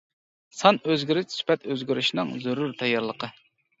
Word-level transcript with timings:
سان 0.61 0.79
ئۆزگىرىش 0.93 1.29
سۈپەت 1.39 1.67
ئۆزگىرىشنىڭ 1.73 2.33
زۆرۈر 2.47 2.77
تەييارلىقى. 2.81 3.35